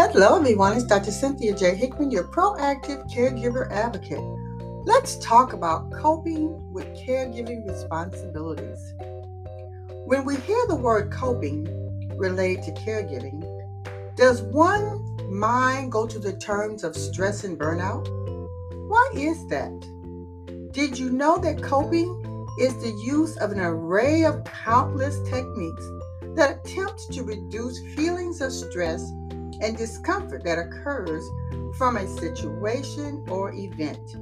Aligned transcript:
Hello, 0.00 0.36
everyone. 0.36 0.74
It's 0.74 0.84
Dr. 0.84 1.10
Cynthia 1.10 1.56
J. 1.56 1.74
Hickman, 1.74 2.12
your 2.12 2.22
proactive 2.22 3.12
caregiver 3.12 3.68
advocate. 3.72 4.22
Let's 4.86 5.18
talk 5.18 5.54
about 5.54 5.90
coping 5.90 6.72
with 6.72 6.86
caregiving 6.96 7.68
responsibilities. 7.68 8.94
When 10.06 10.24
we 10.24 10.36
hear 10.36 10.64
the 10.68 10.76
word 10.76 11.10
coping 11.10 11.66
related 12.16 12.62
to 12.66 12.80
caregiving, 12.80 13.42
does 14.14 14.40
one 14.42 15.04
mind 15.28 15.90
go 15.90 16.06
to 16.06 16.20
the 16.20 16.34
terms 16.34 16.84
of 16.84 16.94
stress 16.96 17.42
and 17.42 17.58
burnout? 17.58 18.06
Why 18.88 19.10
is 19.16 19.48
that? 19.48 19.80
Did 20.70 20.96
you 20.96 21.10
know 21.10 21.38
that 21.38 21.60
coping 21.60 22.46
is 22.60 22.80
the 22.80 22.96
use 23.04 23.36
of 23.38 23.50
an 23.50 23.58
array 23.58 24.24
of 24.24 24.44
countless 24.44 25.18
techniques 25.28 25.90
that 26.36 26.60
attempt 26.64 27.12
to 27.14 27.24
reduce 27.24 27.80
feelings 27.96 28.40
of 28.40 28.52
stress 28.52 29.10
and 29.60 29.76
discomfort 29.76 30.44
that 30.44 30.58
occurs 30.58 31.24
from 31.76 31.96
a 31.96 32.06
situation 32.06 33.24
or 33.28 33.52
event. 33.52 34.16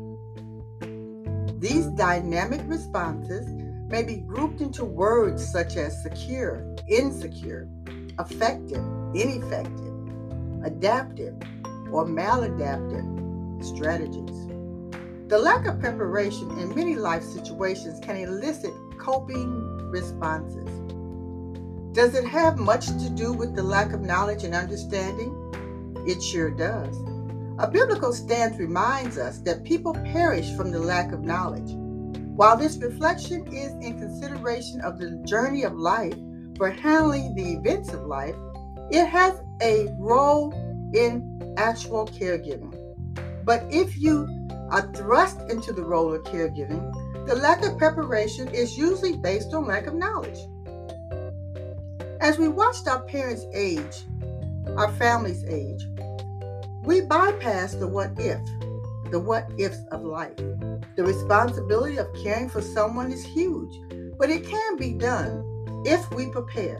These 1.61 1.87
dynamic 1.89 2.61
responses 2.67 3.47
may 3.89 4.03
be 4.03 4.17
grouped 4.17 4.61
into 4.61 4.85
words 4.85 5.47
such 5.47 5.77
as 5.77 6.03
secure, 6.03 6.75
insecure, 6.89 7.69
effective, 8.19 8.85
ineffective, 9.15 9.95
adaptive, 10.65 11.35
or 11.91 12.05
maladaptive 12.05 13.65
strategies. 13.65 14.47
The 15.29 15.39
lack 15.39 15.67
of 15.67 15.81
preparation 15.81 16.51
in 16.59 16.75
many 16.75 16.95
life 16.95 17.23
situations 17.23 17.99
can 18.01 18.17
elicit 18.17 18.73
coping 18.99 19.91
responses. 19.91 20.69
Does 21.97 22.15
it 22.15 22.27
have 22.27 22.59
much 22.59 22.89
to 22.89 23.09
do 23.09 23.33
with 23.33 23.57
the 23.57 23.63
lack 23.63 23.95
of 23.95 24.03
knowledge 24.03 24.45
and 24.45 24.55
understanding? 24.55 25.33
It 26.07 26.23
sure 26.23 26.51
does. 26.51 26.95
A 27.59 27.71
biblical 27.73 28.13
stance 28.13 28.59
reminds 28.59 29.17
us 29.17 29.39
that 29.47 29.65
people 29.65 29.95
perish 29.95 30.55
from 30.57 30.71
the 30.71 30.79
lack 30.79 31.13
of 31.13 31.23
knowledge. 31.23 31.71
While 32.37 32.59
this 32.59 32.77
reflection 32.77 33.47
is 33.47 33.73
in 33.83 33.99
consideration 33.99 34.83
of 34.83 34.99
the 34.99 35.23
journey 35.25 35.63
of 35.63 35.73
life 35.73 36.13
for 36.59 36.69
handling 36.69 37.35
the 37.35 37.55
events 37.55 37.95
of 37.95 38.05
life, 38.05 38.37
it 38.91 39.07
has 39.07 39.41
a 39.63 39.87
role 39.99 40.53
in 40.95 41.55
actual 41.57 42.05
caregiving. 42.09 42.77
But 43.47 43.65
if 43.71 43.97
you 43.97 44.29
are 44.69 44.93
thrust 44.93 45.41
into 45.49 45.73
the 45.73 45.85
role 45.85 46.13
of 46.13 46.25
caregiving, 46.25 46.93
the 47.27 47.37
lack 47.37 47.65
of 47.65 47.79
preparation 47.79 48.49
is 48.49 48.77
usually 48.77 49.17
based 49.17 49.55
on 49.55 49.67
lack 49.67 49.87
of 49.87 49.95
knowledge. 49.95 50.39
As 52.21 52.39
we 52.39 52.49
watched 52.49 52.89
our 52.89 53.03
parents 53.03 53.45
age, 53.53 54.05
our 54.77 54.91
families 54.93 55.45
age, 55.45 55.87
we 56.83 57.03
bypass 57.03 57.75
the 57.75 57.87
what 57.87 58.13
if, 58.19 58.41
the 59.11 59.21
what 59.21 59.51
ifs 59.59 59.83
of 59.91 60.03
life. 60.03 60.37
The 60.97 61.05
responsibility 61.05 61.99
of 61.99 62.13
caring 62.15 62.49
for 62.49 62.63
someone 62.63 63.13
is 63.13 63.23
huge, 63.23 63.81
but 64.19 64.31
it 64.31 64.49
can 64.49 64.77
be 64.77 64.93
done 64.93 65.45
if 65.85 66.11
we 66.13 66.31
prepare. 66.31 66.79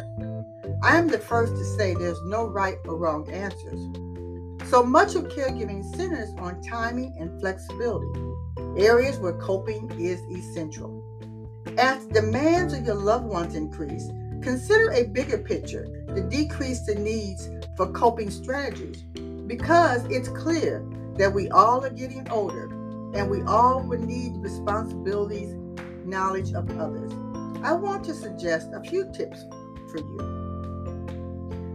I 0.83 0.97
am 0.97 1.09
the 1.09 1.19
first 1.19 1.55
to 1.57 1.65
say 1.65 1.95
there's 1.95 2.23
no 2.25 2.47
right 2.47 2.79
or 2.87 2.97
wrong 2.97 3.31
answers. 3.31 3.81
So 4.71 4.83
much 4.83 5.17
of 5.17 5.25
caregiving 5.25 5.85
centers 5.97 6.31
on 6.39 6.63
timing 6.63 7.15
and 7.19 7.39
flexibility, 7.41 8.21
areas 8.79 9.19
where 9.19 9.35
coping 9.35 9.91
is 10.01 10.21
essential. 10.31 11.05
As 11.77 12.07
demands 12.07 12.73
of 12.73 12.87
your 12.87 12.95
loved 12.95 13.27
ones 13.27 13.55
increase, 13.55 14.11
Consider 14.47 14.93
a 14.93 15.03
bigger 15.09 15.39
picture 15.39 16.07
to 16.15 16.23
decrease 16.23 16.83
the 16.83 16.95
needs 16.95 17.51
for 17.77 17.91
coping 17.91 18.31
strategies 18.31 19.03
because 19.49 20.05
it's 20.05 20.29
clear 20.29 20.87
that 21.17 21.35
we 21.35 21.51
all 21.51 21.85
are 21.85 21.91
getting 21.91 22.31
older 22.31 22.67
and 23.13 23.29
we 23.29 23.43
all 23.43 23.83
will 23.83 23.99
need 23.99 24.37
responsibilities, 24.37 25.57
knowledge 26.05 26.53
of 26.53 26.71
others. 26.79 27.11
I 27.65 27.73
want 27.73 28.05
to 28.05 28.15
suggest 28.15 28.71
a 28.73 28.81
few 28.89 29.11
tips 29.13 29.43
for 29.91 29.99
you. 29.99 30.17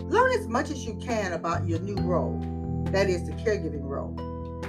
Learn 0.07 0.31
as 0.39 0.47
much 0.47 0.71
as 0.71 0.85
you 0.85 0.93
can 0.93 1.33
about 1.33 1.67
your 1.67 1.79
new 1.79 1.97
role, 1.97 2.39
that 2.91 3.09
is, 3.09 3.27
the 3.27 3.33
caregiving 3.33 3.83
role. 3.83 4.15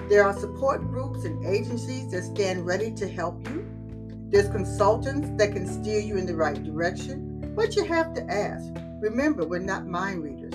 There 0.08 0.24
are 0.24 0.36
support 0.36 0.80
groups 0.88 1.24
and 1.24 1.46
agencies 1.46 2.10
that 2.10 2.24
stand 2.24 2.66
ready 2.66 2.90
to 2.94 3.08
help 3.08 3.48
you. 3.48 3.64
There's 4.28 4.48
consultants 4.48 5.28
that 5.38 5.52
can 5.52 5.68
steer 5.68 6.00
you 6.00 6.16
in 6.16 6.26
the 6.26 6.34
right 6.34 6.60
direction. 6.64 7.31
But 7.54 7.76
you 7.76 7.84
have 7.84 8.14
to 8.14 8.24
ask. 8.30 8.70
Remember, 9.00 9.44
we're 9.44 9.58
not 9.58 9.86
mind 9.86 10.22
readers. 10.22 10.54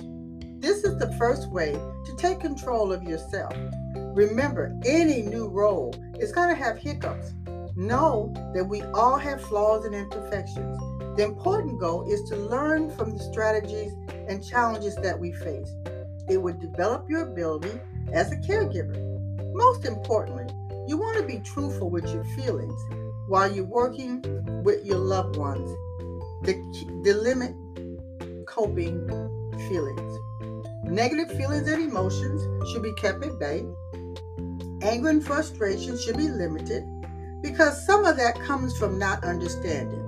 This 0.60 0.84
is 0.84 0.98
the 0.98 1.14
first 1.20 1.50
way 1.52 1.74
to 1.74 2.16
take 2.18 2.40
control 2.40 2.92
of 2.92 3.04
yourself. 3.04 3.54
Remember, 4.16 4.76
any 4.84 5.22
new 5.22 5.48
role 5.48 5.94
is 6.20 6.32
going 6.32 6.50
to 6.50 6.56
have 6.56 6.80
hiccups. 6.80 7.34
Know 7.76 8.34
that 8.56 8.68
we 8.68 8.82
all 8.82 9.18
have 9.18 9.44
flaws 9.44 9.86
and 9.86 9.94
imperfections. 9.94 10.80
The 11.18 11.24
important 11.24 11.80
goal 11.80 12.12
is 12.12 12.28
to 12.30 12.36
learn 12.36 12.90
from 12.90 13.16
the 13.16 13.24
strategies 13.24 13.94
and 14.28 14.44
challenges 14.44 14.96
that 14.96 15.20
we 15.20 15.34
face. 15.34 15.72
It 16.28 16.38
would 16.38 16.60
develop 16.60 17.08
your 17.08 17.30
ability 17.30 17.80
as 18.12 18.32
a 18.32 18.38
caregiver. 18.38 18.98
Most 19.54 19.86
importantly, 19.86 20.48
you 20.88 20.98
want 20.98 21.18
to 21.18 21.24
be 21.24 21.40
truthful 21.40 21.92
with 21.92 22.12
your 22.12 22.24
feelings 22.24 22.82
while 23.28 23.52
you're 23.52 23.66
working 23.66 24.24
with 24.64 24.84
your 24.84 24.98
loved 24.98 25.36
ones 25.36 25.70
the, 26.44 26.54
the 27.04 27.14
limit 27.14 27.56
coping 28.46 29.08
feelings. 29.68 30.20
Negative 30.84 31.30
feelings 31.38 31.68
and 31.68 31.84
emotions 31.84 32.42
should 32.72 32.84
be 32.84 32.94
kept 32.94 33.24
at 33.24 33.38
bay. 33.40 33.66
Anger 34.82 35.10
and 35.10 35.26
frustration 35.26 35.98
should 35.98 36.18
be 36.18 36.30
limited 36.30 36.84
because 37.42 37.86
some 37.86 38.06
of 38.06 38.18
that 38.18 38.40
comes 38.42 38.78
from 38.78 38.98
not 38.98 39.24
understanding. 39.24 40.04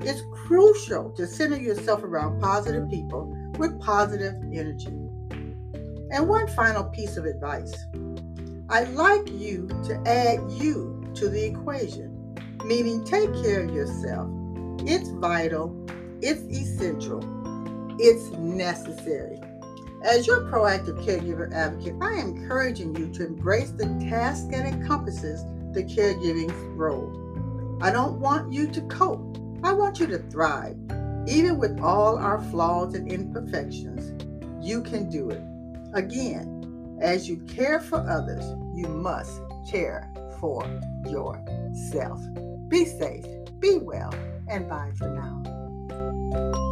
It's 0.00 0.22
crucial 0.32 1.10
to 1.10 1.26
center 1.26 1.56
yourself 1.56 2.02
around 2.02 2.40
positive 2.40 2.88
people 2.88 3.34
with 3.58 3.80
positive 3.80 4.34
energy. 4.52 4.88
And 6.10 6.28
one 6.28 6.48
final 6.48 6.84
piece 6.84 7.16
of 7.16 7.24
advice 7.24 7.74
I'd 8.68 8.90
like 8.94 9.30
you 9.30 9.68
to 9.84 10.02
add 10.06 10.50
you 10.52 11.04
to 11.14 11.28
the 11.28 11.44
equation, 11.44 12.34
meaning 12.64 13.04
take 13.04 13.32
care 13.42 13.60
of 13.60 13.74
yourself 13.74 14.30
it's 14.86 15.10
vital, 15.10 15.74
it's 16.20 16.42
essential, 16.42 17.20
it's 17.98 18.30
necessary. 18.30 19.40
As 20.02 20.26
your 20.26 20.42
proactive 20.42 21.04
caregiver 21.04 21.52
advocate, 21.52 21.94
I 22.00 22.14
am 22.14 22.36
encouraging 22.36 22.96
you 22.96 23.12
to 23.14 23.26
embrace 23.26 23.70
the 23.70 23.86
task 24.10 24.50
that 24.50 24.66
encompasses 24.66 25.44
the 25.72 25.84
caregiving 25.84 26.52
role. 26.76 27.78
I 27.80 27.92
don't 27.92 28.20
want 28.20 28.52
you 28.52 28.68
to 28.68 28.80
cope, 28.82 29.38
I 29.62 29.72
want 29.72 30.00
you 30.00 30.06
to 30.08 30.18
thrive. 30.18 30.76
Even 31.26 31.56
with 31.58 31.78
all 31.80 32.18
our 32.18 32.42
flaws 32.50 32.94
and 32.94 33.10
imperfections, 33.10 34.12
you 34.60 34.82
can 34.82 35.08
do 35.08 35.30
it. 35.30 35.42
Again, 35.94 36.98
as 37.00 37.28
you 37.28 37.36
care 37.46 37.80
for 37.80 37.98
others, 37.98 38.44
you 38.74 38.88
must 38.88 39.40
care 39.70 40.12
for 40.40 40.64
yourself. 41.08 42.20
Be 42.68 42.84
safe, 42.84 43.24
be 43.60 43.78
well, 43.78 44.12
and 44.52 44.68
bye 44.68 44.92
for 44.98 45.08
now. 45.08 46.68